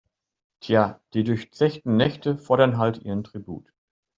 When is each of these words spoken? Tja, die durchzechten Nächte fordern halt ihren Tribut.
Tja, 0.63 0.99
die 1.13 1.23
durchzechten 1.23 1.95
Nächte 1.95 2.35
fordern 2.35 2.79
halt 2.79 3.03
ihren 3.03 3.23
Tribut. 3.23 3.71